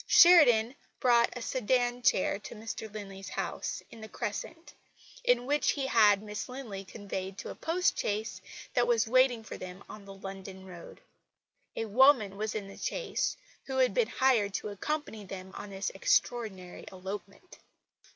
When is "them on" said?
9.57-10.05, 15.23-15.69